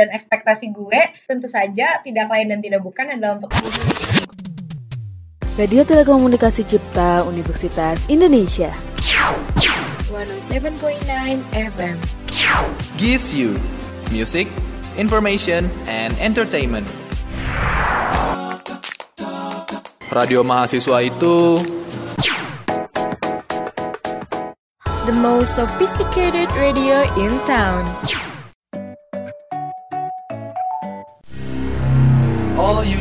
[0.00, 3.52] Dan ekspektasi gue tentu saja tidak lain dan tidak bukan adalah untuk
[5.60, 8.72] Radio Telekomunikasi Cipta Universitas Indonesia.
[10.08, 11.04] 107.9
[11.52, 12.00] FM
[12.96, 13.60] gives you
[14.08, 14.48] music,
[14.96, 16.88] information, and entertainment.
[20.08, 21.60] Radio mahasiswa itu
[25.04, 27.84] The most sophisticated radio in town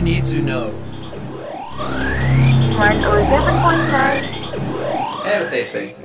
[0.09, 0.71] need to know.
[2.79, 4.39] 107.9
[5.23, 5.98] RTC.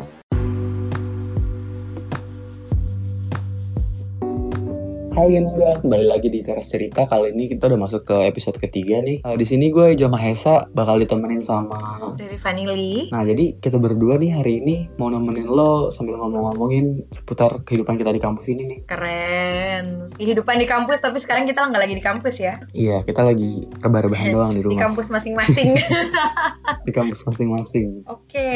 [5.15, 7.07] Hai Gendra, kembali lagi di Teras Cerita.
[7.07, 9.23] Kali ini kita udah masuk ke episode ketiga nih.
[9.23, 11.79] Uh, di sini gue Jama Hesa bakal ditemenin sama.
[12.19, 13.15] dari Vanili.
[13.15, 18.11] Nah jadi kita berdua nih hari ini mau nemenin lo sambil ngomong-ngomongin seputar kehidupan kita
[18.11, 18.79] di kampus ini nih.
[18.91, 19.85] Keren.
[20.19, 22.59] Kehidupan di kampus tapi sekarang kita nggak lagi di kampus ya.
[22.75, 24.83] Iya kita lagi rebahan doang di Di rumah.
[24.83, 25.79] kampus masing-masing.
[26.87, 28.05] Di kampus masing-masing.
[28.05, 28.51] Oke.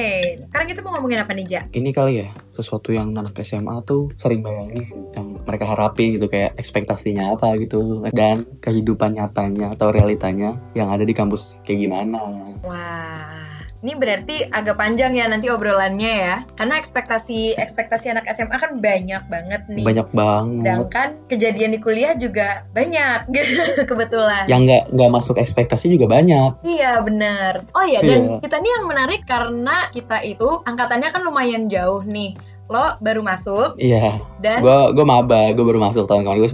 [0.51, 1.63] Sekarang kita mau ngomongin apa nih, Ja?
[1.71, 2.29] Ini kali ya
[2.59, 8.03] sesuatu yang anak SMA tuh sering bayangin yang mereka harapin gitu kayak ekspektasinya apa gitu
[8.11, 12.19] dan kehidupan nyatanya atau realitanya yang ada di kampus kayak gimana.
[12.67, 13.38] Wah,
[13.79, 16.37] ini berarti agak panjang ya nanti obrolannya ya.
[16.53, 19.85] Karena ekspektasi ekspektasi anak SMA kan banyak banget nih.
[19.85, 20.59] Banyak banget.
[20.61, 23.31] Sedangkan kejadian di kuliah juga banyak
[23.91, 24.45] kebetulan.
[24.47, 27.63] yang nggak nggak masuk ekspektasi juga banyak Iya benar.
[27.71, 28.39] Oh iya dan Iya.
[28.41, 32.35] kita nih yang menarik karena kita itu angkatannya kan lumayan jauh nih.
[32.69, 36.53] Lo baru masuk iya dan gue gue maba gue baru masuk tahun kemarin gue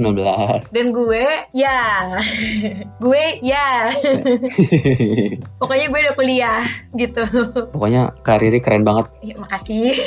[0.62, 1.82] 19 dan gue ya
[2.96, 3.90] gue ya
[5.60, 7.24] pokoknya gue udah kuliah gitu.
[7.68, 9.94] pokoknya karirnya keren banget Ya, makasih.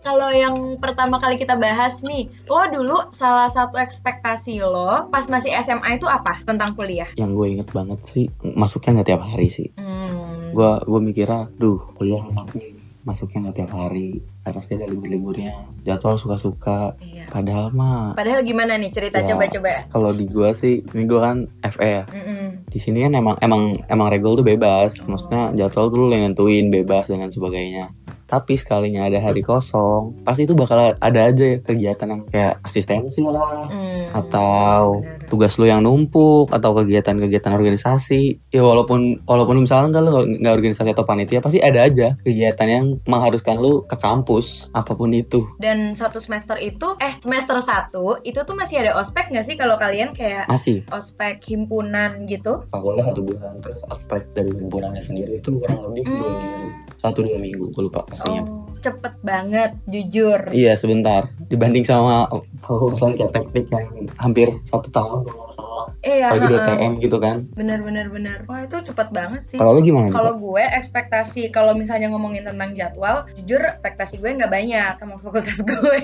[0.00, 5.52] Kalau yang pertama kali kita bahas nih, lo dulu salah satu ekspektasi lo pas masih
[5.58, 7.04] SMA itu apa tentang kuliah?
[7.14, 10.50] yang gue inget banget sih masuknya nggak tiap hari sih Hmm.
[10.50, 16.14] gue gue mikirnya duh kuliah enak nih masuknya nggak tiap hari pasti ada libur-liburnya jadwal
[16.14, 17.24] suka-suka Iya.
[17.26, 19.32] padahal mah Padahal gimana nih cerita Ya.
[19.32, 19.88] coba-coba?
[19.88, 22.66] kalau di gue sih ini gue kan FE ya Mm-mm.
[22.66, 26.68] di sini kan emang emang emang regul tuh bebas maksudnya jadwal tuh lu yang nentuin
[26.68, 27.88] bebas dan lain sebagainya
[28.30, 33.66] tapi sekalinya ada hari kosong pasti itu bakal ada aja kegiatan yang kayak asistensi lah
[33.66, 34.06] Hmm.
[34.12, 40.54] atau tugas lu yang numpuk atau kegiatan-kegiatan organisasi ya walaupun walaupun misalnya kan lu nggak
[40.54, 45.42] organisasi atau panitia pasti ada aja kegiatan yang mengharuskan lu ke kampus apa pun itu
[45.56, 49.74] Dan satu semester itu, eh semester satu itu tuh masih ada ospek nggak sih kalau
[49.74, 52.62] kalian kayak masih ospek himpunan gitu?
[52.68, 56.36] fakultas satu bulan terus aspek dari himpunannya sendiri itu kurang lebih dua Hmm.
[56.36, 56.68] minggu
[57.00, 58.44] satu dua minggu gue lupa pastinya.
[58.44, 60.40] Oh, cepet banget, jujur.
[60.52, 61.32] Iya sebentar.
[61.48, 62.28] Dibanding sama
[62.60, 63.88] fakultas kayak teknik yang
[64.20, 65.24] hampir satu tahun.
[65.24, 66.76] kalau nggak salah Iya, apalagi di heeh.
[66.80, 68.38] TM gitu kan bener bener bener.
[68.48, 69.58] Wah itu cepet banget sih.
[69.60, 74.52] kalau lu gimana Kalau gue ekspektasi kalau misalnya ngomongin tentang jadwal, jujur ekspektasi gue nggak
[74.52, 76.02] banyak sama fakultas gue.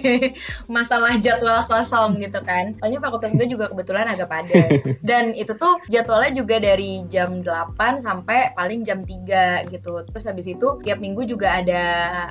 [0.68, 2.76] Masalah jadwal kosong gitu kan.
[2.78, 4.68] Soalnya fakultas gue juga kebetulan agak padat.
[5.08, 10.04] Dan itu tuh jadwalnya juga dari jam 8 sampai paling jam 3 gitu.
[10.12, 11.84] Terus habis itu tiap minggu juga ada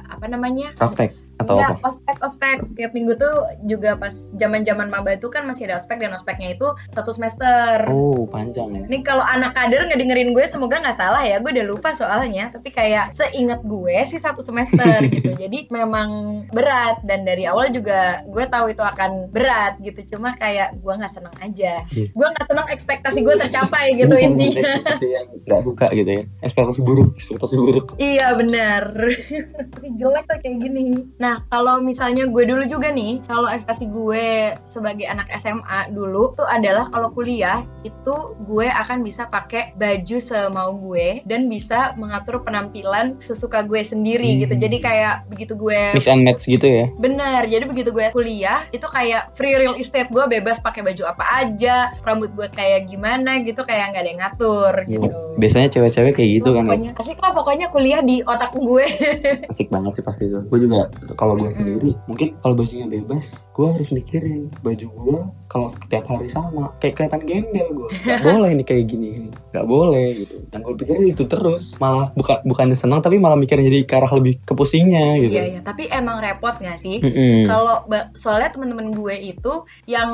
[0.05, 0.75] apa namanya?
[0.77, 3.35] praktek atau Enggak, apa ospek ospek tiap minggu tuh
[3.67, 7.83] juga pas zaman zaman maba itu kan masih ada ospek dan ospeknya itu satu semester.
[7.91, 11.67] oh panjang ya Ini kalau anak kader ngedengerin gue semoga nggak salah ya, gue udah
[11.67, 12.51] lupa soalnya.
[12.53, 15.35] Tapi kayak seingat gue sih satu semester gitu.
[15.35, 16.07] Jadi memang
[16.53, 20.15] berat dan dari awal juga gue tahu itu akan berat gitu.
[20.15, 21.83] Cuma kayak gue nggak seneng aja.
[21.91, 22.07] Iya.
[22.13, 24.61] Gue nggak seneng ekspektasi gue tercapai gitu sama intinya.
[24.61, 28.83] ekspektasi yang nggak suka gitu ya ekspektasi buruk ekspektasi buruk Iya benar.
[29.73, 30.85] Masih jelek tuh kayak gini.
[31.17, 34.25] Nah kalau misalnya gue dulu juga nih, kalau ekspektasi gue
[34.63, 40.75] sebagai anak SMA dulu tuh adalah kalau kuliah itu gue akan bisa pakai baju semau
[40.75, 44.41] gue dan bisa mengatur penampilan sesuka gue sendiri Hmm.
[44.41, 44.53] gitu.
[44.57, 48.83] Jadi kayak begitu gue mix and match gitu ya Bener, jadi begitu gue kuliah itu
[48.83, 53.61] kayak free real estate gue bebas pakai baju apa aja, rambut gue kayak gimana gitu
[53.61, 55.07] kayak nggak ada yang ngatur gitu.
[55.35, 58.85] biasanya cewek-cewek kayak gitu kan ya pokoknya asik lah pokoknya kuliah di otak gue
[59.51, 63.67] asik banget sih pasti itu gue juga kalau gue sendiri mungkin kalau bajunya bebas gue
[63.71, 65.19] harus mikirin baju gue
[65.55, 66.73] kalau tiap hari sama.
[66.81, 69.09] Kayak kelihatan gembel gue nggak boleh nih kayak gini.
[69.55, 70.35] Nggak boleh gitu.
[70.51, 74.11] Dan gue pikirin itu terus malah bukan bukannya senang tapi malah mikirin jadi ke arah
[74.11, 75.31] lebih ke pusingnya gitu.
[75.31, 75.59] Iya iya.
[75.63, 76.99] Tapi emang repot gak sih?
[77.47, 77.87] Kalau
[78.17, 80.11] soalnya temen-temen gue itu yang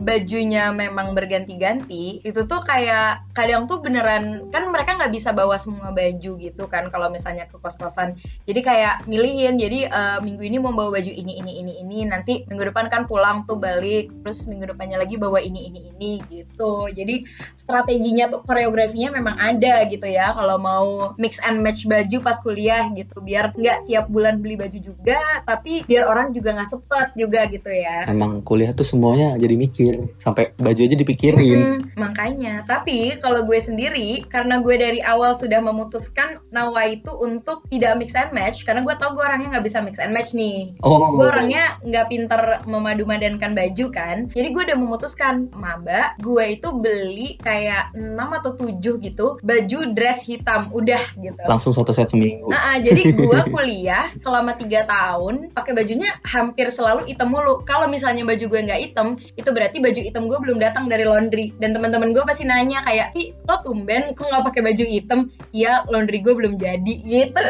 [0.00, 5.94] bajunya memang berganti-ganti itu tuh kayak kadang tuh beneran kan mereka nggak bisa bawa semua
[5.94, 8.18] baju gitu kan kalau misalnya ke kos-kosan.
[8.48, 11.98] Jadi kayak milihin jadi eh, minggu ini mau bawa baju ini ini ini ini.
[12.08, 14.08] Nanti minggu depan kan pulang tuh balik.
[14.24, 16.88] Terus minggu depannya lagi bawa ini ini ini gitu.
[16.88, 17.20] Jadi
[17.60, 20.32] strateginya tuh koreografinya memang ada gitu ya.
[20.32, 23.20] Kalau mau mix and match baju pas kuliah gitu.
[23.20, 27.68] Biar nggak tiap bulan beli baju juga tapi biar orang juga nggak sepet juga gitu
[27.68, 28.08] ya.
[28.08, 29.94] Emang kuliah tuh semuanya jadi mikir.
[30.16, 31.58] Sampai baju aja dipikirin.
[31.58, 37.66] Mm, makanya, tapi kalau gue sendiri, karena gue dari awal sudah memutuskan Nawa itu untuk
[37.66, 40.78] tidak mix and match, karena gue tau gue orangnya nggak bisa mix and match nih.
[40.86, 46.70] Oh, Gue orangnya nggak pinter memadu-madankan baju kan, jadi gue udah memutuskan, maba, gue itu
[46.78, 51.42] beli kayak 6 atau 7 gitu, baju dress hitam, udah gitu.
[51.50, 52.46] langsung satu set seminggu.
[52.46, 57.64] Nah, ah, jadi gue kuliah selama tiga tahun pakai bajunya hampir selalu hitam mulu.
[57.64, 61.56] Kalau misalnya baju gue nggak hitam, itu berarti baju hitam gue belum datang dari laundry.
[61.56, 65.20] Dan teman-teman gue pasti nanya kayak, "Ih, lo tumben kok nggak pakai baju hitam?"
[65.50, 67.42] Iya, laundry gue belum jadi gitu.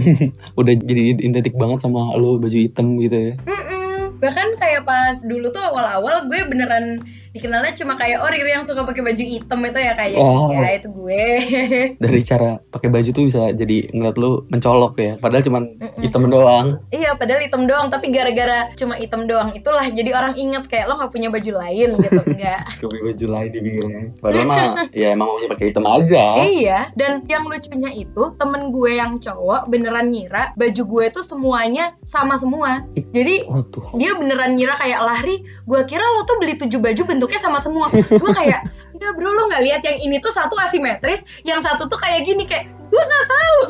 [0.60, 3.34] Udah jadi identik banget sama lo baju hitam gitu ya.
[3.46, 4.18] Mm-mm.
[4.20, 7.00] Bahkan kayak pas dulu tuh awal-awal gue beneran
[7.32, 10.52] dikenalnya cuma kayak oh Riri yang suka pakai baju hitam itu ya kayak Oh.
[10.52, 11.24] ya itu gue.
[12.02, 15.12] Dari cara pakai baju tuh bisa jadi ngeliat lu mencolok ya.
[15.16, 15.98] Padahal Mm-mm.
[16.04, 16.78] hitam doang.
[16.92, 21.00] Iya, padahal hitam doang, tapi gara-gara cuma hitam doang itulah jadi orang inget kayak lo
[21.00, 22.60] nggak punya baju lain gitu, enggak.
[22.78, 24.02] Pakai baju lain di pinggirnya.
[24.20, 24.58] Padahal mah
[25.00, 26.24] ya emang maunya pakai hitam aja.
[26.42, 31.94] Iya, dan yang lucunya itu temen gue yang cowok beneran ngira baju gue tuh semuanya
[32.02, 32.82] sama semua.
[33.14, 33.94] Jadi Waduh.
[33.96, 37.92] dia beneran ngira kayak lari, gue kira lo tuh beli tujuh baju bentuknya sama semua.
[37.92, 38.64] Gue kayak,
[38.96, 42.48] enggak bro lo nggak lihat yang ini tuh satu asimetris, yang satu tuh kayak gini
[42.48, 43.60] kayak gue nggak tahu.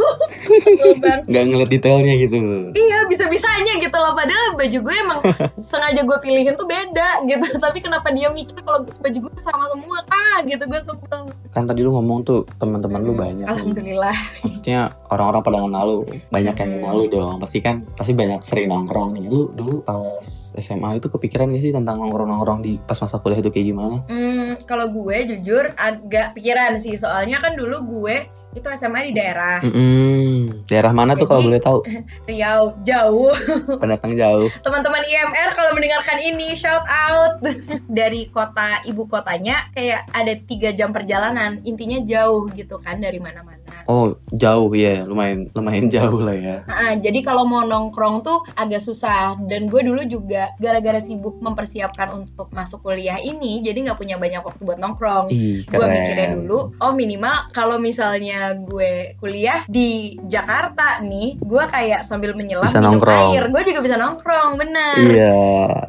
[1.29, 2.37] Nggak ngeliat detailnya gitu.
[2.73, 5.20] Iya bisa-bisanya gitu loh Padahal baju gue emang
[5.70, 9.99] sengaja gue pilihin tuh beda gitu Tapi kenapa dia mikir kalau baju gue sama semua
[10.08, 11.20] kah gitu gue sebel
[11.50, 13.47] Kan tadi lu ngomong tuh teman-teman lu banyak.
[13.47, 14.14] Alhamdulillah
[14.47, 16.00] Maksudnya orang-orang pada kenal lu,
[16.31, 17.37] banyak yang kenal lu dong.
[17.43, 19.26] Pasti kan pasti banyak sering nongkrong nih.
[19.26, 23.50] Lu dulu pas SMA itu kepikiran gak sih tentang nongkrong-nongkrong di pas masa kuliah itu
[23.50, 23.97] kayak gimana?
[24.06, 29.62] Hmm, kalau gue jujur agak pikiran sih Soalnya kan dulu gue itu SMA di daerah
[29.62, 30.67] Mm-mm.
[30.67, 31.87] Daerah mana tuh kalau boleh tahu?
[32.29, 33.31] Riau jauh
[33.82, 34.50] Pendatang jauh.
[34.67, 37.38] teman-teman IMR kalau mendengarkan ini shout out
[37.99, 43.60] dari kota ibu kotanya kayak ada tiga jam perjalanan intinya jauh gitu kan dari mana-mana
[43.87, 46.56] Oh jauh ya, lumayan lumayan jauh lah ya.
[46.67, 52.12] Ah, jadi kalau mau nongkrong tuh agak susah dan gue dulu juga gara-gara sibuk mempersiapkan
[52.15, 56.75] untuk masuk kuliah ini jadi nggak punya banyak waktu buat nongkrong Ih gue mikirnya dulu
[56.75, 62.97] oh minimal kalau misalnya gue kuliah di Jakarta nih gue kayak sambil menyelam Bisa minum
[62.97, 63.31] nongkrong.
[63.31, 65.35] air gue juga bisa nongkrong bener Iya,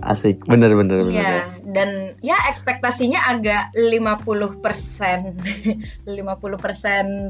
[0.03, 0.43] asik.
[0.45, 1.21] Bener bener bener.
[1.21, 1.41] Ya,
[1.71, 4.61] dan ya ekspektasinya agak 50%
[6.05, 6.11] 50%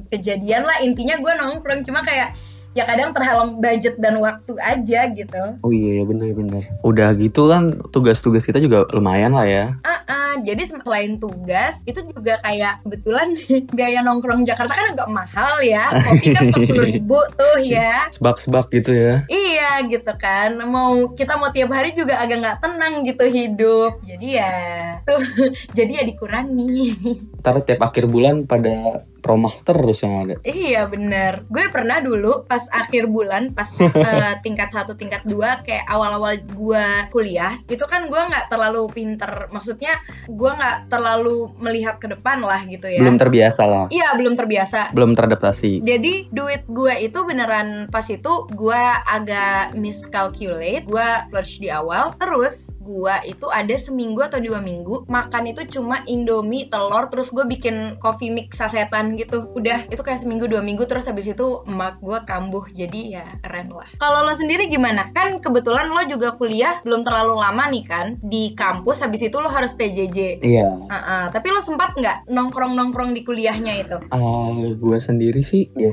[0.12, 0.78] kejadian lah.
[0.82, 2.34] Intinya gue nongkrong cuma kayak
[2.72, 5.42] ya kadang terhalang budget dan waktu aja gitu.
[5.60, 6.64] Oh iya, iya bener bener.
[6.88, 9.66] Udah gitu kan tugas-tugas kita juga lumayan lah ya.
[9.84, 13.36] Ah, ah, jadi selain tugas itu juga kayak kebetulan
[13.80, 15.92] gaya nongkrong Jakarta kan agak mahal ya.
[15.92, 18.08] Kopi kan 40 ribu tuh ya.
[18.16, 19.28] Sebak-sebak gitu ya.
[19.28, 20.56] Iya gitu kan.
[20.64, 24.00] Mau kita mau tiap hari juga agak nggak tenang gitu hidup.
[24.08, 24.54] Jadi ya
[25.08, 25.20] tuh
[25.76, 26.96] jadi ya dikurangi.
[27.44, 30.36] Ntar tiap akhir bulan pada promah terus yang ada.
[30.42, 35.86] Iya bener Gue pernah dulu pas akhir bulan Pas eh, tingkat satu tingkat dua Kayak
[35.88, 42.10] awal-awal gue kuliah Itu kan gue nggak terlalu pinter Maksudnya gue nggak terlalu melihat ke
[42.10, 43.86] depan lah gitu ya Belum terbiasa lah.
[43.94, 45.86] Iya belum terbiasa Belum teradaptasi.
[45.86, 52.74] jadi duit gue itu beneran pas itu gue agak miscalculate gue splurge di awal terus
[52.82, 58.00] gue itu ada seminggu atau dua minggu makan itu cuma indomie telur terus gue bikin
[58.02, 62.20] coffee mix sasetan gitu udah itu kayak seminggu dua minggu terus habis itu emak gue
[62.28, 67.04] kambuh jadi ya keren lah kalau lo sendiri gimana kan kebetulan lo juga kuliah belum
[67.04, 70.68] terlalu lama nih kan di kampus habis itu lo harus PJJ Iya.
[70.90, 71.24] Ah, ah.
[71.30, 75.92] tapi lo sempat nggak nongkrong nongkrong di kuliahnya itu Ah, gue sendiri sih ya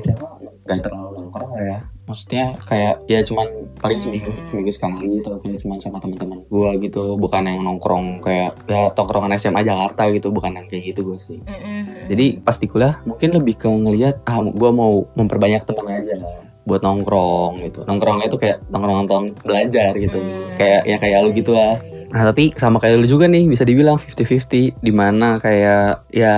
[0.69, 1.81] gak terlalu nongkrong ya.
[2.09, 7.13] Maksudnya kayak ya cuman paling seminggu seminggu sekali gitu kayak cuman sama teman-teman gue gitu
[7.21, 11.37] bukan yang nongkrong kayak ya tongkrongan SMA Jakarta gitu bukan yang kayak gitu gue sih.
[11.37, 12.09] Mm-mm.
[12.09, 16.17] Jadi pas di kuliah mungkin lebih ke ngelihat ah gue mau memperbanyak teman aja
[16.65, 17.85] buat nongkrong gitu.
[17.85, 20.17] Nongkrongnya itu kayak nongkrong-nongkrong belajar gitu.
[20.17, 20.53] Hmm.
[20.53, 21.77] Kayak ya kayak lu gitu lah.
[22.09, 26.35] Nah tapi sama kayak lu juga nih bisa dibilang 50-50 Di mana kayak ya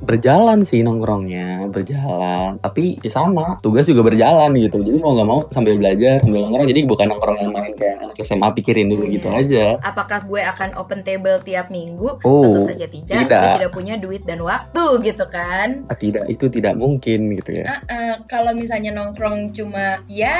[0.00, 5.40] berjalan sih nongkrongnya berjalan tapi ya sama tugas juga berjalan gitu jadi mau nggak mau
[5.48, 9.28] sambil belajar sambil nongkrong jadi bukan nongkrong yang main kayak anak SMA pikirin dulu gitu
[9.28, 12.20] aja apakah gue akan open table tiap minggu?
[12.20, 13.16] Oh, Tentu saja tidak.
[13.24, 13.40] tidak.
[13.40, 15.84] Gue tidak punya duit dan waktu gitu kan.
[15.86, 20.36] Ah, tidak itu tidak mungkin gitu ya Eh, eh, kalau misalnya nongkrong cuma ya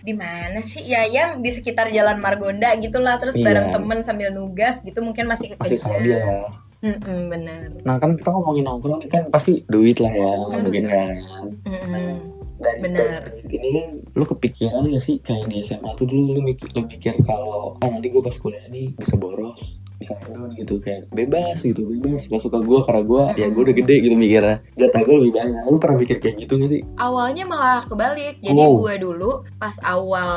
[0.00, 3.44] di mana sih ya yang di sekitar jalan Margonda gitulah terus Iya.
[3.46, 6.44] bareng temen sambil nugas gitu mungkin masih Masih stabil ya.
[6.84, 10.60] Mm-mm, bener Nah kan kita ngomongin nongkrong nih kan pasti duit lah ya, Hmm.
[10.60, 11.08] mungkin kan.
[11.64, 12.12] Mm-mm.
[12.54, 13.20] Dari, Bener.
[13.20, 16.86] dari ini kan lu kepikiran gak sih kayak di SMA tuh dulu lu mikir, lu
[16.86, 21.62] mikir kalau ah nanti gue pas kuliah nih bisa boros bisa hedon gitu kayak bebas
[21.62, 24.56] gitu bebas gak suka gue karena gue ya gue udah gede gitu mikirnya.
[24.74, 25.62] Jatah gue lebih banyak.
[25.70, 26.82] Lu pernah mikir kayak gitu gak sih?
[26.98, 28.42] Awalnya malah kebalik.
[28.42, 28.80] Jadi Oh.
[28.80, 30.30] gue dulu pas awal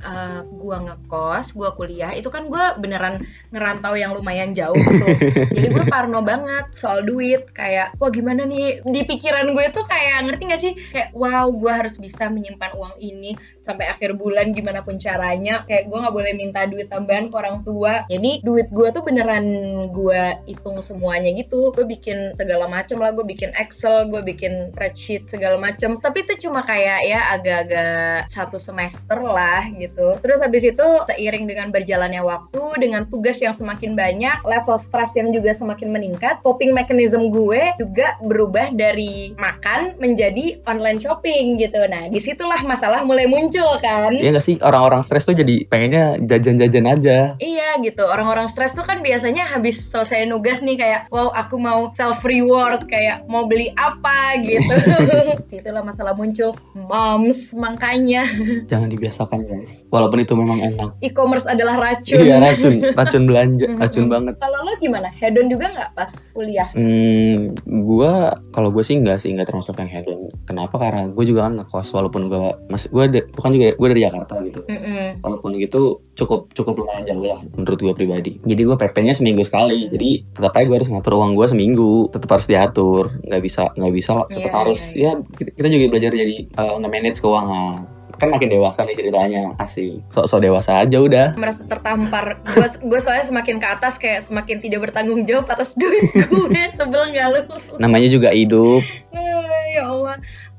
[0.00, 3.22] uh, gue ngekos gue kuliah itu kan gue beneran
[3.52, 5.06] ngerantau yang lumayan jauh gitu.
[5.56, 8.82] Jadi gue parno banget soal duit kayak wah gimana nih?
[8.82, 10.72] Di pikiran gue tuh kayak ngerti gak sih?
[10.90, 15.66] Kayak wow gue harus bisa menyimpan uang ini sampai akhir bulan gimana pun caranya.
[15.66, 18.06] Kayak gue nggak boleh minta duit tambahan ke orang tua.
[18.06, 19.44] Jadi duit gue tuh beneran
[19.92, 21.68] gue hitung semuanya gitu.
[21.76, 26.00] Gue bikin segala macem lah gue bikin Excel gue bikin spreadsheet segala macem.
[26.00, 30.16] Tapi itu cuma kayak ya agak-agak satu semester lah gitu.
[30.24, 35.28] Terus habis itu seiring dengan berjalannya waktu dengan tugas yang semakin banyak level stres yang
[35.36, 41.84] juga semakin meningkat coping mechanism gue juga berubah dari makan menjadi online shopping gitu.
[41.84, 44.14] Nah di situlah masalah mulai muncul kan?
[44.14, 44.56] Iya gak sih?
[44.62, 47.18] Orang-orang stres tuh jadi pengennya jajan-jajan aja.
[47.42, 51.90] Iya gitu, orang-orang stres tuh kan biasanya habis selesai nugas nih kayak wow aku mau
[51.98, 54.72] self reward kayak mau beli apa gitu.
[55.50, 58.22] Situlah masalah muncul moms makanya
[58.70, 62.22] jangan dibiasakan guys walaupun itu memang enak e-commerce adalah racun.
[62.22, 65.08] iya racun racun belanja racun banget Kalau lo gimana?
[65.10, 66.68] Hedon juga nggak pas kuliah?
[66.76, 70.30] Hmm, gua kalau gue sih enggak sih enggak termasuk yang hedon.
[70.44, 70.76] Kenapa?
[70.78, 72.40] Karena gue juga kan ngekos walaupun gue
[72.70, 74.60] masih gue bukan juga gue dari Jakarta gitu.
[74.68, 75.24] Mm-mm.
[75.24, 78.32] Walaupun gitu cukup cukup lumayan jauh lah menurut gue pribadi.
[78.44, 79.84] Jadi gue PP-nya seminggu sekali.
[79.86, 82.08] Jadi tetap aja gue harus ngatur uang gue seminggu.
[82.08, 83.16] Tetap harus diatur.
[83.24, 84.14] Nggak bisa nggak bisa.
[84.24, 87.76] Tetap Iya, harus iya, ya kita, juga belajar jadi eh, nge-manage keuangan.
[88.16, 90.00] Kan makin dewasa nih ceritanya asik.
[90.08, 91.26] Sok-sok dewasa aja udah.
[91.36, 92.40] merasa tertampar.
[92.48, 96.62] Gue gue soalnya semakin ke atas kayak semakin tidak bertanggung jawab atas duit gue.
[96.72, 97.40] Sebel nggak lu?
[97.76, 98.80] Namanya juga hidup.
[99.12, 100.16] Eh, ya Allah.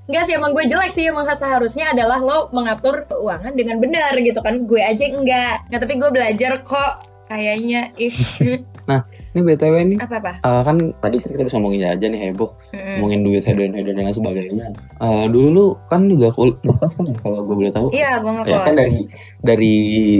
[0.07, 4.39] Enggak sih emang gue jelek sih emang seharusnya adalah lo mengatur keuangan dengan benar gitu
[4.39, 6.93] kan gue aja enggak nggak tapi gue belajar kok
[7.27, 8.15] kayaknya ih.
[9.37, 9.99] Ini BTW nih.
[10.01, 12.49] apa apa eh, kan tadi kita bisa ngomongin aja nih heboh.
[12.73, 14.73] Ngomongin duit hedon hedon dan sebagainya.
[14.97, 17.87] Eh, dulu lu kan juga kul ngekos kan ya kalau gue boleh tahu?
[17.93, 18.99] Iya gue ya ngekos kan dari
[19.45, 19.75] dari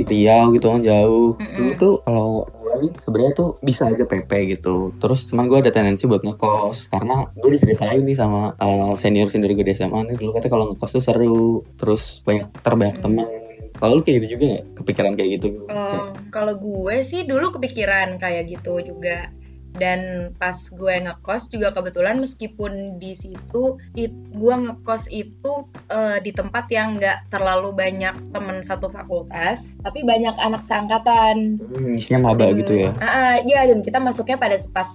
[0.05, 1.33] Riau gitu kan jauh.
[1.41, 1.55] Mm-mm.
[1.57, 4.93] dulu tuh kalau gue sebenarnya tuh bisa aja PP gitu.
[5.01, 8.53] Terus cuman gue ada tendensi buat ngekos karena gue diceritain nih sama
[8.99, 11.65] senior senior gue di SMA nih dulu katanya kalau ngekos tuh seru.
[11.73, 13.25] Terus banyak terbanyak teman
[13.77, 14.65] kalau lu kayak gitu juga nggak?
[14.81, 15.47] Kepikiran kayak gitu?
[15.69, 19.29] Oh, kalau gue sih dulu kepikiran kayak gitu juga.
[19.77, 26.33] Dan pas gue ngekos juga kebetulan meskipun di situ it- gue ngekos itu eh, di
[26.33, 31.61] tempat yang nggak terlalu banyak temen satu fakultas tapi banyak anak seangkatan.
[31.61, 32.89] Hmm, isinya maba gitu ya?
[32.97, 34.89] Ah, ah, iya dan kita masuknya pada pas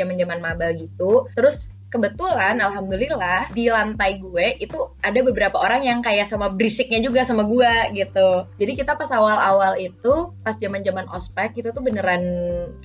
[0.00, 1.28] zaman-zaman maba gitu.
[1.36, 7.20] Terus kebetulan alhamdulillah di lantai gue itu ada beberapa orang yang kayak sama berisiknya juga
[7.22, 8.48] sama gue gitu.
[8.56, 12.24] Jadi kita pas awal-awal itu pas zaman-zaman ospek itu tuh beneran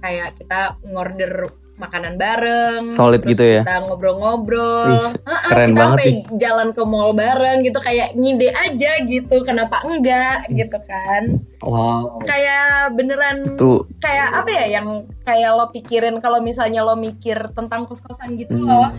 [0.04, 1.48] kayak kita ngorder
[1.78, 3.62] makanan bareng, Solid terus gitu ya?
[3.62, 5.14] Kita ngobrol-ngobrol, Ih,
[5.48, 10.50] keren kita banget sampai jalan ke mall bareng gitu kayak ngide aja gitu, kenapa enggak
[10.50, 11.38] gitu kan?
[11.62, 12.22] wow.
[12.26, 17.86] Kayak beneran tuh kayak apa ya yang kayak lo pikirin kalau misalnya lo mikir tentang
[17.86, 18.90] kos-kosan gitu hmm, loh.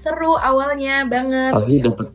[0.00, 1.52] Seru awalnya banget.
[1.54, 2.08] Apalagi dapet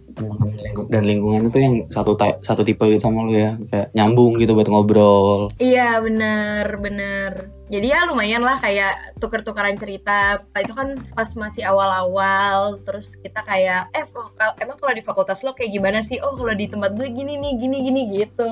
[0.89, 3.55] dan lingkungan itu yang satu satu tipe gitu sama lu ya.
[3.67, 5.49] Kayak nyambung gitu buat ngobrol.
[5.59, 10.41] Iya bener bener jadi ya lumayan lah kayak tuker-tukeran cerita.
[10.57, 14.05] Itu kan pas masih awal-awal terus kita kayak eh
[14.57, 16.17] emang kalau di fakultas lo kayak gimana sih?
[16.17, 18.49] Oh kalau di tempat gue gini nih gini gini gitu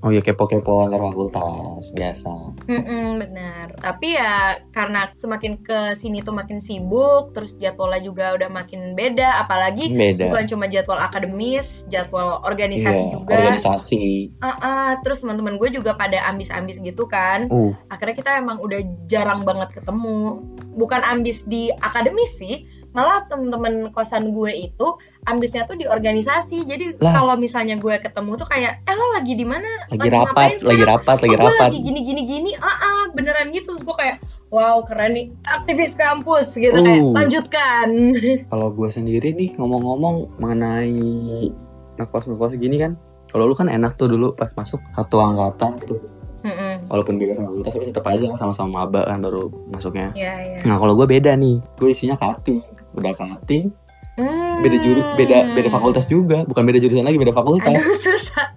[0.00, 2.32] oh ya kepo-kepo antar fakultas biasa
[2.64, 3.76] Mm-mm, benar.
[3.76, 9.44] Tapi ya karena semakin ke sini tuh makin sibuk, terus jadwalnya juga udah makin beda.
[9.44, 13.34] Apalagi beda bukan cuma jadwal akademis, jadwal organisasi Iya, juga.
[13.36, 14.04] organisasi
[14.40, 17.50] ah, terus teman-teman gue juga pada ambis-ambis gitu kan.
[17.52, 18.80] uh Akhirnya kita emang udah
[19.10, 20.40] jarang banget ketemu.
[20.70, 24.86] Bukan ambis di akademis sih, malah temen-temen kosan gue itu
[25.26, 26.66] ambisnya tuh di organisasi.
[26.66, 29.68] Jadi kalau misalnya gue ketemu tuh kayak, eh lo lagi di mana?
[29.90, 31.68] lagi ngapain rapat lagi sekarang?" rapat lagi oh, rapat.
[31.70, 33.74] lagi gini gini gini ah ah, beneran gitu.
[33.74, 34.16] Terus gue kayak
[34.50, 35.26] wow keren nih.
[35.46, 36.74] Aktivis kampus gitu.
[36.74, 37.14] Kayak Uh.
[37.14, 37.88] lanjutkan.
[38.50, 40.98] Kalau gue sendiri nih ngomong-ngomong mengenai
[42.00, 42.92] ngekos ngekos gini kan
[43.30, 45.78] kalau lu kan enak tuh dulu pas masuk satu angkatan
[46.40, 46.88] Mm-mm.
[46.88, 50.10] walaupun beda fakultas tapi tetap aja sama-sama maba kan baru masuknya.
[50.16, 53.70] Ya ya nah kalau gue beda nih gue isinya cutting udah cutting
[54.10, 54.60] Hmm.
[54.60, 56.44] beda juru beda beda fakultas juga.
[56.44, 58.52] Bukan beda jurusan lagi beda aduh fakultas susah.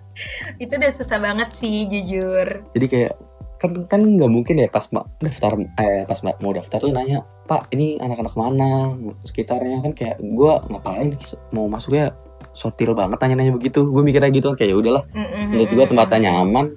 [0.60, 2.68] Itu udah susah banget sih jujur.
[2.70, 3.13] Jadi kayak
[3.58, 7.24] kan kan nggak mungkin ya pas ma- daftar eh pas ma- mau daftar tuh nanya
[7.48, 8.92] pak ini anak-anak mana?
[9.24, 11.16] Sekitarnya kan kayak gue ngapain
[11.50, 12.12] mau masuknya
[12.52, 13.88] sortil banget tanya-nanya begitu.
[13.88, 15.04] Gue mikirnya gitu kan kayak ya udahlah.
[15.48, 16.75] Menurut gue tempatnya nyaman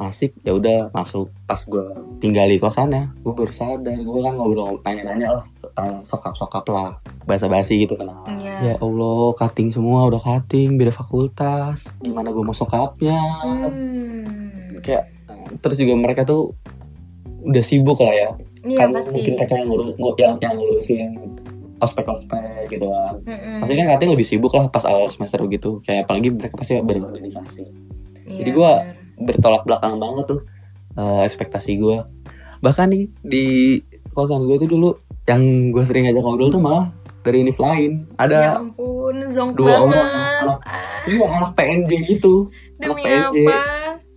[0.00, 1.86] asik ya udah masuk pas gue
[2.18, 5.44] tinggal di kosannya gue baru sadar gue kan ngobrol nanya-nanya lah
[6.00, 8.54] sokap-sokap lah basa-basi gitu kenal Iya.
[8.64, 13.18] ya Allah cutting semua udah cutting beda fakultas gimana gue mau sokapnya
[13.68, 14.78] Hmm.
[14.80, 15.10] kayak
[15.58, 16.54] terus juga mereka tuh
[17.40, 18.28] udah sibuk lah ya
[18.60, 19.10] Iya kan pasti.
[19.12, 21.06] mungkin mereka yang ngurus yang, yang ngurusin
[21.78, 23.58] ospek-ospek gitu kan Mm-mm.
[23.60, 27.64] pasti kan cutting lebih sibuk lah pas awal semester gitu kayak apalagi mereka pasti berorganisasi
[28.28, 28.60] Iya, jadi bener.
[29.20, 30.40] Bertolak belakang banget tuh
[30.94, 31.98] eh, ekspektasi gue
[32.58, 33.46] bahkan nih di
[34.10, 34.90] kosan gue tuh dulu
[35.24, 39.78] yang gue sering ngajak ngobrol tuh malah dari univ lain Ya ada ampun, zonk dua
[39.78, 39.84] banget.
[39.84, 43.36] orang anak Ah, iya anak PNJ gitu demi anak PNJ.
[43.44, 43.58] apa?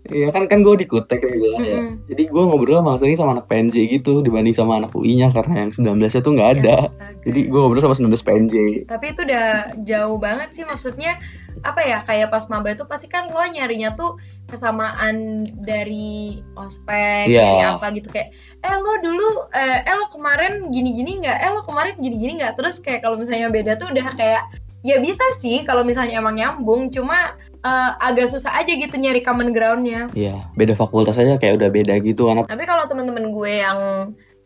[0.04, 1.78] Iya kan kan gue di Kutek ya, gue ya.
[2.06, 5.70] Jadi gue ngobrol malah sering sama anak PNJ gitu dibanding sama anak UI-nya karena yang
[5.70, 6.78] 19-nya tuh nggak ada.
[6.84, 7.22] Astaga.
[7.22, 8.56] Jadi gue ngobrol sama 19 PNJ.
[8.88, 11.22] Tapi itu udah jauh banget sih maksudnya
[11.62, 17.42] apa ya kayak pas maba itu pasti kan lo nyarinya tuh kesamaan dari ospek Iya.
[17.42, 21.62] dari apa gitu kayak eh lo dulu eh, eh lo kemarin gini-gini nggak eh lo
[21.62, 24.44] kemarin gini-gini nggak terus kayak kalau misalnya beda tuh udah kayak
[24.82, 29.50] ya bisa sih kalau misalnya emang nyambung cuma eh, agak susah aja gitu nyari common
[29.50, 33.80] groundnya Iya, beda fakultas aja kayak udah beda gitu karena tapi kalau teman-teman gue yang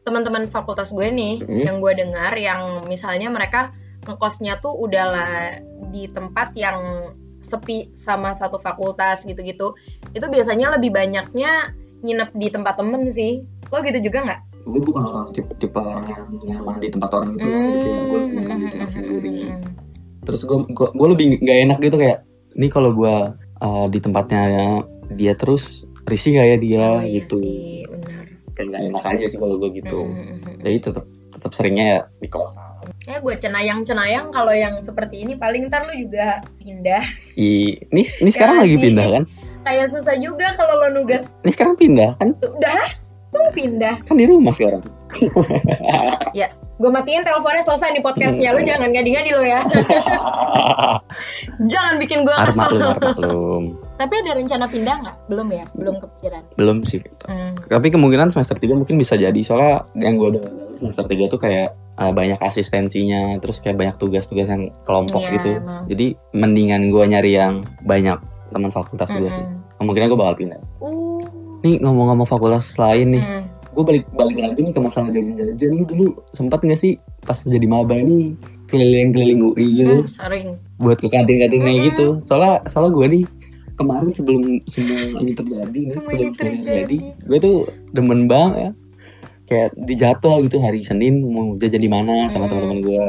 [0.03, 1.65] teman-teman fakultas gue nih Hmm.
[1.65, 3.73] yang gue dengar yang misalnya mereka
[4.05, 9.77] ngekosnya tuh udahlah di tempat yang sepi sama satu fakultas gitu-gitu
[10.17, 14.41] itu biasanya lebih banyaknya nginep di tempat temen sih lo gitu juga nggak?
[14.65, 17.45] gue bukan orang tipe, tipe orang yang nyaman di tempat orang gitu.
[17.45, 19.37] Jadi kayak gue lebih nyaman di tempat sendiri.
[19.45, 19.63] Hmm.
[20.25, 22.19] Terus gue gue, gue lebih nggak enak gitu kayak
[22.57, 23.15] ini kalau gue
[23.61, 24.41] uh, di tempatnya
[25.13, 27.37] dia terus risih nggak ya dia Oh, iya gitu.
[27.37, 28.25] sih, benar.
[28.57, 29.99] Kayak nggak enak aja sih kalau gue gitu.
[30.01, 30.41] Hmm.
[30.65, 31.05] Jadi tetap
[31.45, 32.65] tetap seringnya ya di kosan.
[33.05, 37.05] Ya gue cenayang-cenayang kalau yang seperti ini paling ntar lu juga pindah.
[37.37, 38.83] I, ini ini sekarang Ya lagi sih.
[38.89, 39.23] pindah kan?
[39.61, 41.37] Kayak susah juga kalau lo nugas.
[41.45, 42.33] Ini sekarang pindah kan?
[42.41, 42.81] Udah,
[43.29, 44.01] lu pindah.
[44.09, 44.81] Kan di rumah sekarang.
[46.75, 48.51] Gue matiin teleponnya selesai nih podcastnya.
[48.51, 49.63] Lu jangan ngadi-ngadi lo ya.
[51.71, 52.67] jangan bikin gue kesel.
[52.75, 53.79] lu, armak lu.
[53.95, 55.17] Tapi ada rencana pindah nggak?
[55.25, 55.65] Belum ya?
[55.71, 56.43] Belum kepikiran.
[56.53, 56.99] Belum sih.
[57.23, 57.55] Hmm.
[57.55, 61.67] Tapi kemungkinan semester 3 mungkin bisa jadi soalnya yang gue dengar semester 3 tuh kayak
[61.95, 65.49] uh, banyak asistensinya, terus kayak banyak tugas-tugas yang kelompok Iya, gitu.
[65.55, 65.87] emang.
[65.87, 69.41] Jadi mendingan gue nyari yang banyak teman fakultas juga sih.
[69.41, 69.63] Mm-mm.
[69.77, 70.59] Kemungkinan gue bakal pindah.
[70.77, 71.23] Uh.
[71.61, 73.43] Nih ngomong-ngomong fakultas lain nih, Hmm.
[73.71, 75.71] gue balik balik lagi nih ke masalah jajan-jajan.
[75.71, 80.47] Lu dulu sempat nggak sih pas jadi maba nih keliling-keliling UI gitu Hmm, sering.
[80.75, 81.87] buat ke kantin-kantinnya Mm-mm.
[81.87, 82.05] gitu.
[82.21, 83.23] Soalnya soalnya gue nih
[83.75, 86.97] kemarin sebelum semua ini terjadi nih, Semua sebelum ini semua terjadi.
[87.21, 87.57] gue tuh
[87.91, 88.71] demen banget ya.
[89.45, 92.49] Kayak dijadwal gitu hari Senin mau jajan di mana sama Mm.
[92.49, 93.07] teman-teman gue.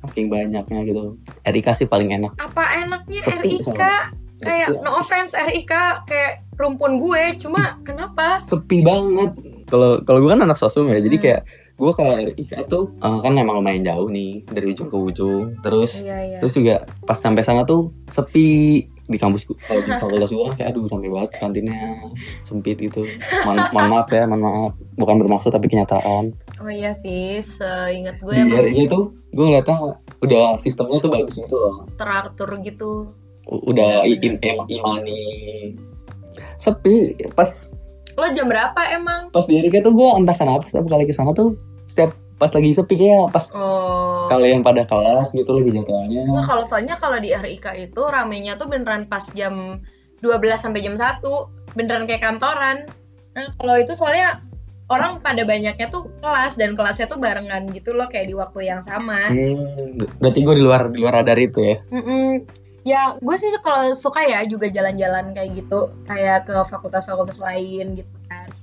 [0.00, 1.02] Saking banyaknya gitu.
[1.42, 2.32] Erika sih paling enak.
[2.36, 3.62] Apa enaknya Sepi RIK?
[3.64, 4.14] soalnya.
[4.40, 4.80] Kayak Sepi.
[4.80, 5.72] no offense RIK
[6.04, 8.40] kayak rumpun gue, cuma kenapa?
[8.42, 9.30] sepi banget.
[9.66, 11.24] Kalau kalau gue kan anak sosum ya, jadi Hmm.
[11.24, 11.40] kayak
[11.76, 15.44] gue ke RIK tuh eh, kan emang lumayan jauh nih dari ujung ke ujung.
[15.60, 16.38] Terus Iya iya.
[16.38, 20.68] terus juga pas sampai sana tuh sepi di kampus kalau di fakultas gue kan kayak
[20.70, 21.76] aduh rame banget kantinnya
[22.40, 23.02] sempit gitu.
[23.42, 24.72] Mohon, maaf ya mohon maaf.
[24.94, 26.30] Bukan bermaksud tapi kenyataan.
[26.62, 29.76] Oh iya sih, seingat gue di emang RI tuh gue ngeliatnya
[30.20, 31.90] udah sistemnya tuh bagus gitu loh.
[31.94, 33.10] teratur gitu.
[33.44, 35.22] Udah im- em- imani.
[36.54, 36.96] Sepi
[37.32, 37.74] pas
[38.14, 39.30] Lo jam berapa emang?
[39.30, 42.72] pas di RI tuh gue entah kenapa setiap kali ke sana tuh setiap pas lagi
[42.72, 44.24] sepi kayak pas Oh.
[44.26, 48.66] kalian pada kelas gitu lagi jadwalnya Nggak, kalau soalnya kalau di RIK itu ramenya tuh
[48.66, 49.84] beneran pas jam
[50.18, 51.20] 12 sampai jam 1.
[51.76, 52.88] Beneran kayak kantoran.
[53.36, 54.40] Nah, kalau itu soalnya
[54.88, 58.80] orang pada banyaknya tuh kelas dan kelasnya tuh barengan gitu loh kayak di waktu yang
[58.80, 59.28] sama.
[59.28, 62.48] Hmm, berarti gue di luar di luar radar itu ya Mm-mm.
[62.80, 68.08] Ya, gue sih kalau suka ya juga jalan-jalan kayak gitu, kayak ke fakultas-fakultas lain gitu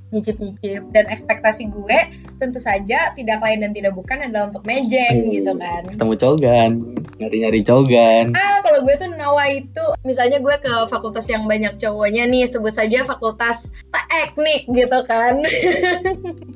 [0.10, 0.88] nyicip-nyicip.
[0.89, 2.00] Dan ekspektasi gue
[2.38, 5.32] tentu saja tidak lain dan tidak bukan adalah untuk mejeng Hmm.
[5.32, 5.82] gitu kan.
[5.88, 6.72] ketemu cogan
[7.17, 12.24] nyari-nyari cogan Ah, kalau gue tuh nawa itu, misalnya gue ke fakultas yang banyak cowoknya
[12.24, 15.41] nih, sebut saja fakultas teknik gitu kan.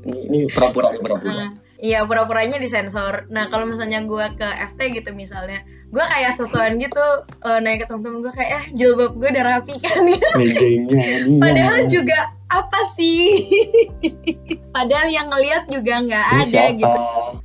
[0.05, 1.49] ini, pura-pura pura-pura Ah,
[1.81, 3.25] Iya, pura-puranya disensor.
[3.27, 7.05] Nah, kalau misalnya gue ke FT gitu misalnya, gue kayak sesuatu gitu,
[7.41, 10.29] eh, naik ke temen-temen gue kayak, eh jilbab gue udah rapi kan gitu.
[11.37, 13.33] Padahal juga apa sih?
[14.71, 17.01] Padahal yang ngelihat juga nggak ada siapa gitu.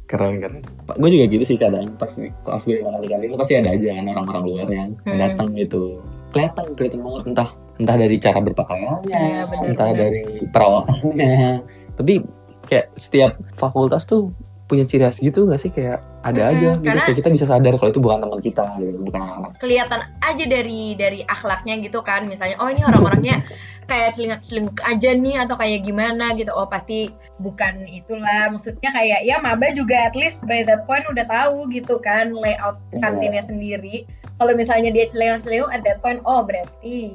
[0.07, 0.62] keren keren
[0.94, 4.44] gue juga gitu sih kadang pas kelas gue di kantin pasti ada aja kan orang-orang
[4.46, 5.18] luar yang Hmm.
[5.18, 5.99] datang gitu
[6.31, 11.66] kelihatan kelihatan banget entah entah dari cara berpakaiannya benar, entah dari perawakannya
[11.99, 12.14] tapi
[12.66, 14.35] kayak setiap fakultas tuh
[14.66, 15.70] punya ciri khas gitu gak sih?
[15.70, 19.22] Kayak ada aja gitu kayak kita bisa sadar kalau itu bukan teman kita gitu bukan
[19.22, 22.26] anak kelihatan aja dari dari akhlaknya gitu kan.
[22.26, 23.46] Misalnya oh ini orang-orangnya
[23.87, 26.50] kayak celingak-celinguk aja nih atau kayak gimana gitu.
[26.50, 28.50] Oh pasti bukan itulah.
[28.50, 32.83] Maksudnya kayak ya maba juga at least by that point udah tahu gitu kan layout
[32.90, 33.07] Iya.
[33.07, 34.02] kantinnya sendiri.
[34.42, 37.14] Kalau misalnya dia celingak-celinguk at that point oh berarti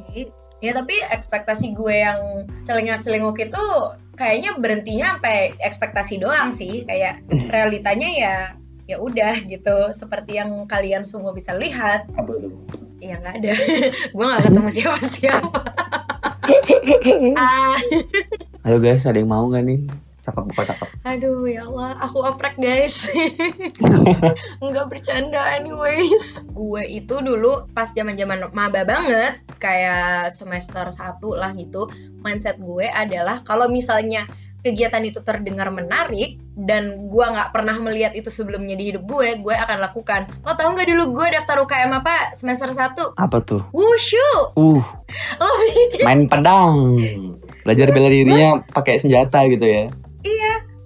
[0.61, 3.65] ya tapi ekspektasi gue yang celingak-celinguk itu
[4.13, 6.85] kayaknya berhentinya sampai ekspektasi doang sih.
[6.85, 8.35] Kayak realitanya ya
[8.85, 9.89] ya udah gitu.
[9.91, 12.05] Seperti yang kalian semua bisa lihat.
[12.13, 12.31] Apa
[13.01, 13.53] ya nggak ada.
[14.15, 15.59] Gue nggak ketemu siapa siapa
[17.41, 17.77] ah.
[18.61, 19.81] Ayo guys ada yang mau nggak nih
[20.21, 20.87] cakep bukan cakep.
[21.03, 23.09] Aduh ya Allah aku oprek guys.
[24.63, 26.45] Nggak bercanda anyways.
[26.53, 31.89] Gue itu dulu pas zaman zaman maba banget kayak semester satu lah gitu
[32.21, 34.29] mindset gue adalah kalau misalnya
[34.61, 39.55] kegiatan itu terdengar menarik dan gue nggak pernah melihat itu sebelumnya di hidup gue, gue
[39.57, 40.29] akan lakukan.
[40.45, 43.17] Lo tau nggak dulu gue daftar UKM apa semester 1?
[43.17, 43.65] apa tuh?
[43.73, 44.53] Wushu!
[44.53, 44.85] uh.
[45.41, 46.05] Lo pikir?
[46.05, 47.01] Main pedang.
[47.65, 49.89] Belajar bela dirinya pakai senjata gitu ya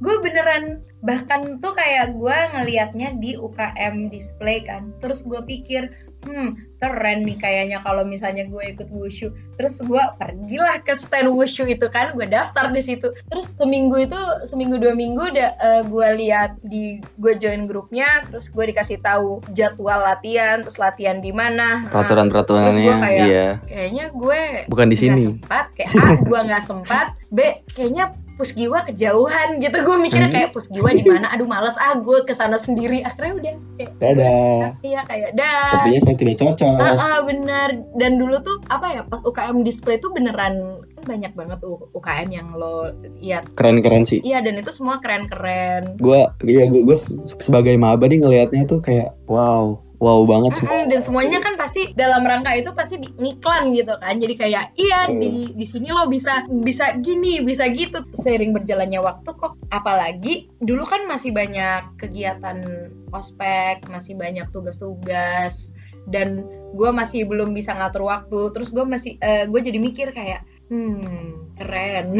[0.03, 4.89] gue beneran bahkan tuh kayak gue ngelihatnya di UKM display kan.
[4.99, 5.93] Terus gue pikir,
[6.25, 9.29] hmm keren nih kayaknya kalau misalnya gue ikut wushu.
[9.57, 13.13] Terus gue pergilah ke stand wushu itu kan, gue daftar di situ.
[13.29, 14.17] Terus seminggu itu,
[14.49, 19.45] seminggu dua minggu udah eh, gue lihat di gue join grupnya, terus gue dikasih tahu
[19.53, 21.85] jadwal latihan, terus latihan di mana.
[21.85, 26.63] Nah, peraturan peraturannya kayak, iya kayaknya gue bukan di sini sempat kayak A gue nggak
[26.63, 27.39] sempat B
[27.71, 29.77] kayaknya pusgiwa kejauhan gitu.
[29.81, 30.35] Gue mikirnya Hmm.
[30.35, 31.31] kayak pusgiwa di mana?
[31.31, 31.75] Aduh males.
[31.79, 33.01] Ah gue ke sana sendiri.
[33.01, 34.59] Akhirnya udah kayak dadah.
[34.83, 35.63] Iya kayak dah.
[35.71, 36.75] Sepertinya saya tidak cocok.
[36.79, 37.69] Ah, ah, bener.
[37.95, 41.59] Dan dulu tuh apa ya pas UKM display tuh beneran kan banyak banget
[41.93, 43.47] UKM yang lo lihat.
[43.55, 44.19] Keren-keren sih.
[44.19, 45.95] Iya dan itu semua keren-keren.
[45.99, 46.97] Gue iya gue
[47.39, 50.65] sebagai maba nih ngelihatnya tuh kayak wow wow banget sih.
[50.69, 54.21] Dan semuanya kan pasti dalam rangka itu pasti di ngiklan gitu kan.
[54.21, 55.17] Jadi kayak iya Hmm.
[55.17, 58.05] di di sini lo bisa bisa gini bisa gitu.
[58.13, 59.57] Seiring berjalannya waktu kok.
[59.73, 62.61] Apalagi dulu kan masih banyak kegiatan
[63.09, 65.73] ospek masih banyak tugas-tugas.
[66.05, 66.45] Dan
[66.77, 68.53] gue masih belum bisa ngatur waktu.
[68.53, 72.19] Terus gue masih eh, gue jadi mikir kayak hmm keren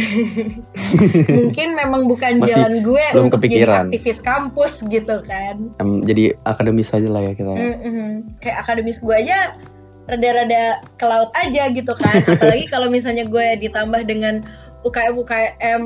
[1.38, 3.90] mungkin memang bukan Masih jalan gue belum untuk kepikiran.
[3.92, 8.40] jadi aktivis kampus gitu kan Em, jadi akademis aja lah ya kita Mm-mm.
[8.40, 9.60] Kayak akademis gue aja
[10.06, 12.22] rada-rada ke laut aja gitu kan.
[12.38, 14.46] Apalagi kalau misalnya gue ditambah dengan
[14.86, 15.84] UKM-UKM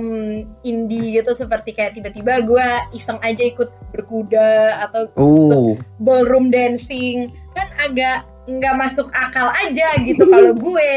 [0.68, 5.72] indie gitu seperti kayak tiba-tiba gue iseng aja ikut berkuda atau uh
[6.04, 10.92] ballroom dancing kan agak nggak masuk akal aja gitu kalau gue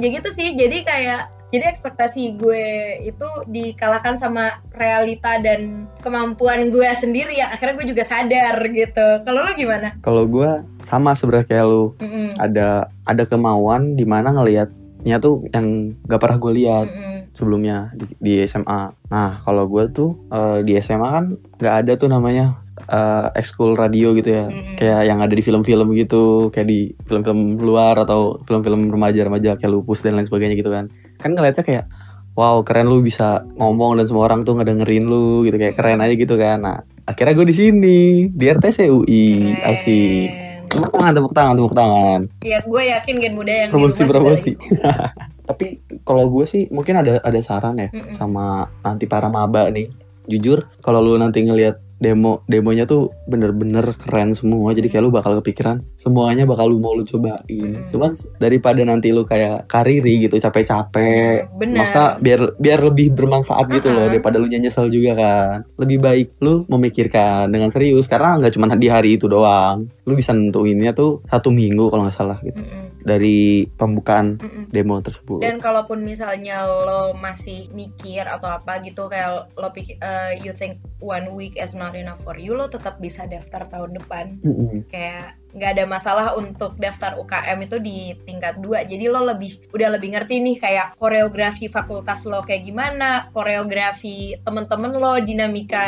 [0.00, 2.64] ya gitu sih jadi kayak jadi ekspektasi gue
[3.04, 9.44] itu dikalahkan sama realita dan kemampuan gue sendiri yang akhirnya gue juga sadar gitu kalau
[9.44, 9.92] lo gimana?
[10.00, 12.40] kalau gue sama sebenarnya kayak lu Mm-mm.
[12.40, 17.36] ada ada kemauan di mana ngelihatnya tuh yang gak pernah gue lihat Mm-mm.
[17.36, 18.96] sebelumnya di, di SMA.
[19.12, 21.24] Nah kalau gue tuh eh, di SMA kan
[21.60, 24.76] nggak ada tuh namanya eh, ekskul radio gitu ya, Mm-mm.
[24.76, 30.00] kayak yang ada di film-film gitu, kayak di film-film luar atau film-film remaja-remaja kayak lupus
[30.00, 30.88] dan lain sebagainya gitu kan.
[31.18, 31.84] Kan ngeliatnya kayak
[32.32, 36.14] wow keren lu bisa ngomong dan semua orang tuh ngedengerin lu gitu kayak keren aja
[36.16, 36.58] gitu kan.
[36.60, 37.98] Nah akhirnya gue di sini
[38.32, 39.26] di RTC UI
[39.58, 39.68] Keren.
[39.68, 40.28] asik.
[40.72, 42.20] Tepuk tangan, tepuk tangan, tepuk tangan.
[42.40, 44.52] Ya gue yakin Gen Muda yang Promosi promosi.
[45.48, 45.66] Tapi
[46.00, 48.16] kalau gue sih mungkin ada ada saran ya Mm-mm.
[48.16, 49.92] sama nanti para maba nih.
[50.24, 55.38] Jujur kalau lu nanti ngelihat demo demonya tuh bener-bener keren semua jadi kayak lu bakal
[55.38, 57.86] kepikiran semuanya bakal lu mau lu cobain Mm-mm.
[57.86, 58.10] cuman
[58.42, 61.46] daripada nanti lu kayak kariri gitu capek-capek
[61.78, 64.10] masa biar biar lebih bermanfaat gitu loh Uh-uh.
[64.10, 68.90] daripada lu nyesel juga kan lebih baik lu memikirkan dengan serius karena nggak cuma di
[68.90, 72.91] hari itu doang lu bisa nentuinnya tuh satu minggu kalau nggak salah gitu Mm-mm.
[73.02, 74.64] Dari pembukaan Mm-mm.
[74.70, 80.38] demo tersebut Dan kalaupun misalnya lo masih mikir atau apa gitu kayak lo pikir eh,
[80.40, 84.38] you think one week is not enough for you lo tetap bisa daftar tahun depan.
[84.40, 84.86] Mm-mm.
[84.88, 89.88] Kayak nggak ada masalah untuk daftar UKM itu di tingkat 2 jadi lo lebih udah
[89.96, 95.84] lebih ngerti nih kayak koreografi fakultas lo kayak gimana koreografi temen-temen lo dinamika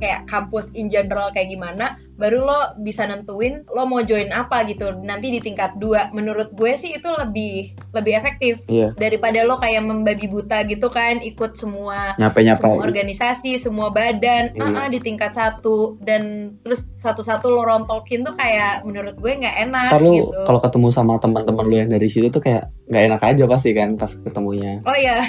[0.00, 4.96] kayak kampus in general kayak gimana baru lo bisa nentuin lo mau join apa gitu
[5.04, 8.94] nanti di tingkat 2 menurut gue sih itu lebih lebih efektif Iya.
[8.96, 14.64] daripada lo kayak membabi buta gitu kan ikut semua nyapa-nyapa semua organisasi, semua badan, Iya.
[14.66, 19.56] ah, ah, di tingkat satu dan terus satu-satu lo rontokin tuh kayak menurut gue nggak
[19.68, 20.42] enak Ntar lu gitu.
[20.46, 23.94] kalau ketemu sama teman-teman lu yang dari situ tuh kayak nggak enak aja pasti kan
[23.94, 25.22] pas ketemunya Oh ya,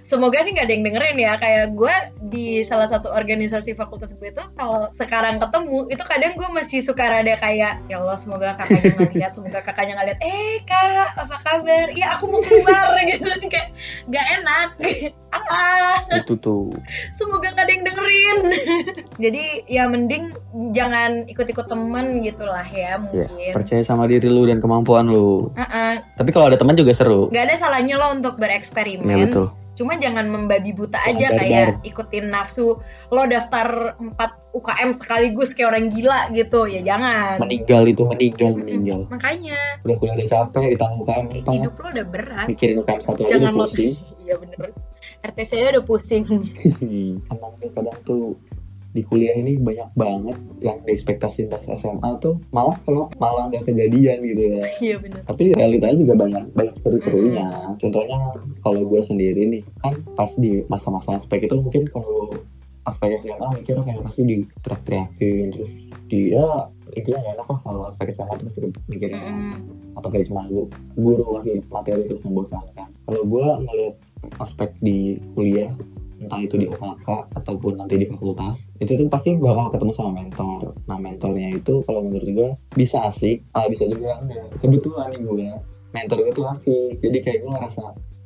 [0.00, 1.32] semoga nih nggak ada yang dengerin ya.
[1.36, 1.94] Kayak gue
[2.32, 7.04] di salah satu organisasi fakultas gue tuh kalau sekarang ketemu itu kadang gue masih suka
[7.04, 10.20] rada kayak ya Allah semoga kakaknya nggak lihat, semoga kakaknya nggak lihat.
[10.24, 11.86] Eh kak, apa kabar?
[11.92, 13.68] Ya aku mau keluar gitu kayak
[14.08, 14.68] nggak enak.
[15.34, 16.70] ah, itu tuh
[17.10, 18.38] semoga nggak ada yang dengerin.
[19.24, 20.32] Jadi ya mending
[20.72, 23.52] jangan ikut-ikut temen gitulah ya ya mungkin.
[23.52, 25.98] percaya sama diri lu dan kemampuan lu Ah-ah.
[26.14, 29.04] tapi kalau ada teman juga seru Nggak ada salahnya lo untuk bereksperimen.
[29.04, 31.40] ya betul Cuma jangan membabi buta Jangan aja barbar.
[31.42, 32.78] kayak ikutin nafsu
[33.10, 34.14] lo daftar 4
[34.54, 36.62] UKM sekaligus kayak orang gila gitu.
[36.64, 37.42] Ya jangan.
[37.42, 42.06] meninggal itu meninggal meninggal Makanya udah kuliah udah capek ditanggung UKM kayak hidup lo udah
[42.06, 42.46] berat.
[42.46, 43.92] mikirin UKM satu aja Jangan udah pusing
[44.24, 44.60] Iya bener.
[45.20, 46.24] RTC udah pusing.
[47.34, 48.38] emang kadang tuh
[48.94, 54.22] di kuliah ini banyak banget yang diekspektasi pas SMA tuh malah kalau malah nggak kejadian
[54.22, 55.20] gitu ya Iya bener.
[55.26, 58.18] tapi realitanya juga banyak banyak seru-serunya contohnya
[58.62, 62.30] kalau gue sendiri nih kan pas di masa-masa aspek itu mungkin kalau
[62.84, 65.72] aspek SMA mikirnya kayak pasti di teriak-teriakin terus
[66.06, 66.44] dia
[66.94, 69.52] intinya gak enak lah kalau aspek SMA pasti mikirin Mm-mm.
[69.98, 73.94] atau kayak cuma lu guru ngasih materi terus membosankan kalau gue ngeliat
[74.38, 75.72] aspek di kuliah
[76.24, 77.06] entah itu di UKK
[77.36, 80.72] ataupun nanti di fakultas itu tuh pasti bakal ketemu sama mentor.
[80.88, 84.48] Nah mentornya itu kalau menurut gue bisa asik ah bisa juga enggak.
[84.58, 85.48] Kebetulan nih gue
[85.92, 86.92] mentor gue tuh asik.
[86.98, 87.84] Jadi kayak gue ngerasa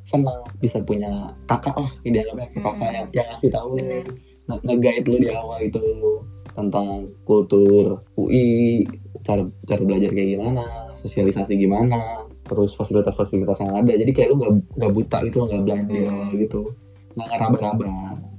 [0.09, 4.05] senang bisa punya kakak lah idealnya kayak kakak yang, yang ngasih tahu Bener.
[4.49, 5.85] nge- nge-guide lu di awal itu
[6.57, 8.89] tentang kultur UI
[9.21, 10.65] cara cara belajar kayak gimana
[10.97, 13.93] sosialisasi gimana terus fasilitas-fasilitas yang ada.
[13.93, 16.61] Jadi kayak lu nggak nggak buta gitu nggak blind di awal gitu
[17.19, 17.87] nggak ngeraba-raba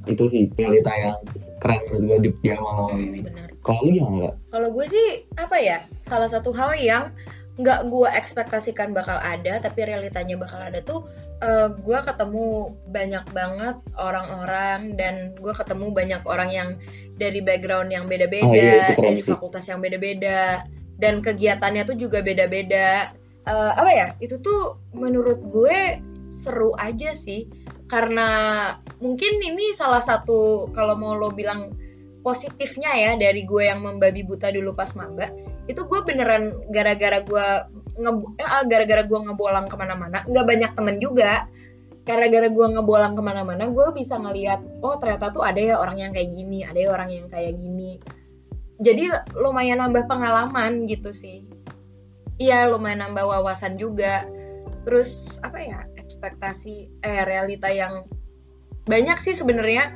[0.07, 1.19] itu sih realita yang
[1.59, 3.19] keren menurut gue di, di awal ini
[3.59, 5.77] kalau lu gimana nggak Kalau gue sih apa ya?
[6.07, 7.11] Salah satu hal yang
[7.59, 11.03] nggak gue ekspektasikan bakal ada, tapi realitanya bakal ada tuh.
[11.39, 16.69] eh, gue ketemu banyak banget orang-orang dan gue ketemu banyak orang yang
[17.15, 20.67] dari background yang beda-beda, Oh iya, dari fakultas yang beda-beda,
[20.99, 23.15] dan kegiatannya tuh juga beda-beda.
[23.47, 24.07] Eh, apa ya?
[24.19, 27.47] Itu tuh menurut gue seru aja sih,
[27.89, 28.27] karena
[29.01, 31.73] mungkin ini salah satu kalau mau lo bilang
[32.21, 35.33] positifnya ya dari gue yang membabi buta dulu pas maba
[35.65, 37.45] itu gue beneran gara-gara gue
[37.99, 41.45] nge eh, gara-gara gue ngebolang ke mana-mana nggak banyak temen juga.
[42.07, 46.11] Gara-gara gue ngebolang ke mana-mana gue bisa ngelihat oh ternyata tuh ada ya orang yang
[46.15, 48.01] kayak gini ada ya orang yang kayak gini.
[48.81, 51.45] Jadi lumayan nambah pengalaman gitu sih.
[52.41, 54.25] Iya lumayan nambah wawasan juga.
[54.89, 55.85] Terus apa ya
[56.19, 58.03] ekspektasi eh realita yang
[58.91, 59.95] banyak sih sebenarnya.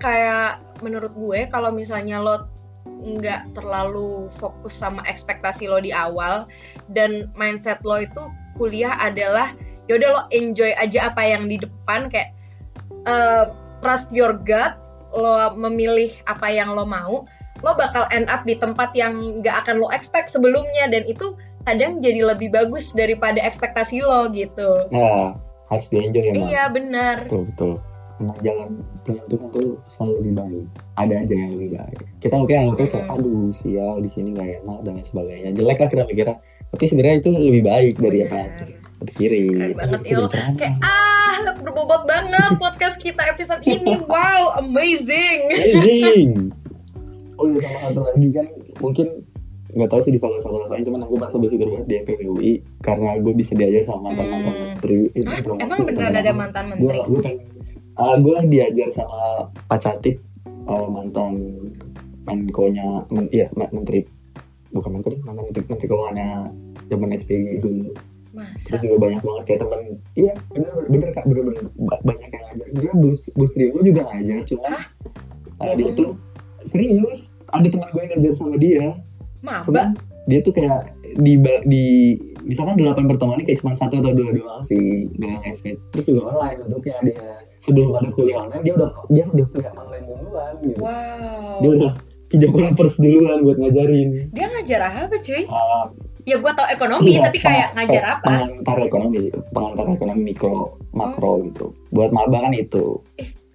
[0.00, 2.48] Kayak menurut gue kalau misalnya lo
[2.88, 6.48] nggak terlalu fokus sama ekspektasi lo di awal
[6.96, 9.52] dan mindset lo itu kuliah adalah
[9.92, 12.32] yaudah lo enjoy aja apa yang di depan kayak
[13.04, 13.44] eh,
[13.84, 14.74] trust your gut
[15.12, 17.28] lo memilih apa yang lo mau
[17.62, 21.34] lo bakal end up di tempat yang nggak akan lo expect sebelumnya dan itu
[21.66, 24.88] kadang jadi lebih bagus daripada ekspektasi lo gitu.
[24.94, 27.72] Nah harus di enjoy emang iya benar betul betul
[28.18, 28.68] emang jalan
[29.04, 30.64] tentukan tuh selalu lebih baik
[30.96, 33.14] ada aja yang lebih baik kita mungkin anggapnya kayak Hmm.
[33.14, 36.36] aduh sial di sini nggak enak dan lain sebagainya jelek lah kita mikirnya
[36.68, 38.40] tapi sebenarnya itu lebih baik dari apa
[38.98, 40.18] pikirin Keren banget ya.
[40.58, 41.08] Kayak ah
[41.62, 43.94] berbobot banget podcast kita episode ini.
[44.04, 45.48] Wow, amazing.
[45.48, 46.50] Amazing.
[47.38, 48.46] Oh iya sama satu lagi kan
[48.82, 49.06] mungkin
[49.68, 53.32] nggak tahu sih di fakultas-fakultas lain cuman aku merasa bersyukur banget di FPUI karena gue
[53.32, 54.64] bisa diajar sama mantan-mantan Hmm.
[54.70, 54.96] menteri.
[55.12, 56.98] Itu Hah, emang beneran ada mantan menteri?
[57.02, 57.46] gue pengen
[57.94, 59.20] ah gue diajar sama
[59.66, 61.32] Pak Cantik eh, mantan
[62.24, 64.04] Menko-nya men, iya men- menteri.
[64.68, 66.28] Bukan Menko deh mantan menteri, menteri keuangannya
[66.86, 67.92] zaman SPG dulu.
[68.28, 68.68] Masa?
[68.68, 69.80] terus juga banyak banget kayak temen
[70.14, 71.62] iya bener bener kak bener bener.
[71.78, 72.66] Ba- banyak yang ngajar.
[72.70, 74.68] Dia bus bus Ringo juga ngajar cuma
[75.58, 76.10] ah, dia tuh
[76.64, 77.32] serius.
[77.48, 78.84] Ada teman gue yang ngajar sama dia
[79.40, 79.94] Maba?
[80.28, 81.84] dia tuh kayak di di
[82.44, 86.36] misalkan delapan pertemuan ini kayak cuma satu atau dua doang sih dengan SP terus juga
[86.36, 87.16] online bentuknya dia
[87.58, 91.64] sebelum ada kuliah online dia udah dia udah kuliah online duluan gitu Wow.
[91.64, 91.92] dia udah
[92.28, 95.48] pinjam pers duluan buat ngajarin Dia ngajar apa cuy?
[95.48, 95.88] Ah,
[96.28, 98.28] Ya gua tau ekonomi, Iya, tapi kayak ngajar apa?
[98.28, 101.72] Pengantar ekonomi, pengantar ekonomi mikro, makro gitu.
[101.88, 103.00] Buat maba kan itu.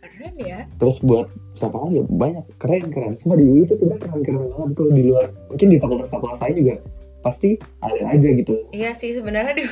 [0.01, 0.65] Keren ya.
[0.81, 3.13] Terus buat siapa lagi ya banyak keren keren.
[3.17, 5.25] Semua di UI itu sebenarnya keren keren banget tuh di luar.
[5.49, 6.75] Mungkin di fakultas-fakultas lain juga
[7.21, 8.53] pasti ada aja gitu.
[8.73, 9.65] Iya sih sebenarnya di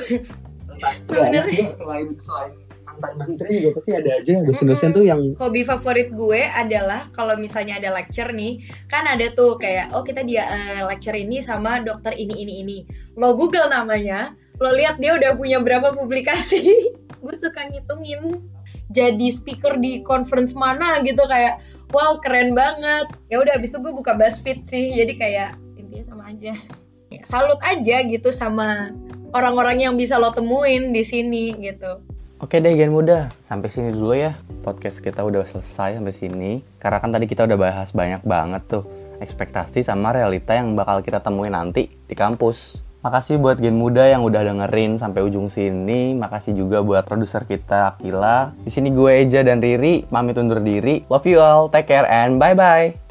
[1.04, 2.52] Sebenarnya Sebenarnya- selain selain
[2.92, 7.80] mantan menteri juga pasti ada aja dosen-dosen tuh yang hobi favorit gue adalah kalau misalnya
[7.80, 8.60] ada lecture nih
[8.92, 12.78] kan ada tuh kayak oh kita dia eh, lecture ini sama dokter ini ini ini
[13.16, 16.92] lo google namanya lo lihat dia udah punya berapa publikasi
[17.22, 18.44] gue suka ngitungin
[18.92, 21.58] jadi speaker di conference mana gitu kayak
[21.92, 25.50] wow keren banget ya udah abis itu gue buka BuzzFeed sih jadi kayak
[25.80, 26.54] intinya sama aja
[27.12, 28.92] ya, salut aja gitu sama
[29.32, 32.00] orang-orang yang bisa lo temuin di sini gitu
[32.42, 34.34] Oke deh Gen Muda, sampai sini dulu ya.
[34.66, 36.52] Podcast kita udah selesai sampai sini.
[36.82, 38.82] Karena kan tadi kita udah bahas banyak banget tuh
[39.22, 42.82] ekspektasi sama realita yang bakal kita temuin nanti di kampus.
[43.02, 46.14] Makasih buat Gen Muda yang udah dengerin sampai ujung sini.
[46.14, 48.54] Makasih juga buat produser kita Akila.
[48.62, 51.02] Di sini gue Eja dan Riri pamit undur diri.
[51.10, 53.01] Love you all, take care and bye bye.